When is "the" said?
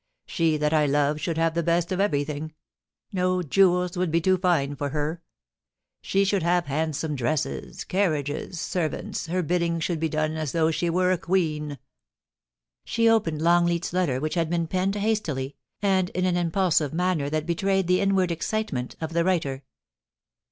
1.53-1.61, 17.85-18.01, 19.13-19.23